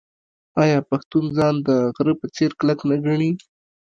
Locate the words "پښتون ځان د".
0.89-1.69